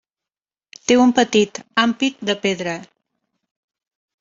Té 0.91 0.97
un 1.01 1.13
petit 1.19 1.61
ampit 1.83 2.25
de 2.31 2.37
pedra. 2.47 2.77